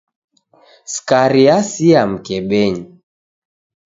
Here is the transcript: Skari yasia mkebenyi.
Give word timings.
Skari 0.93 1.41
yasia 1.47 2.01
mkebenyi. 2.11 2.83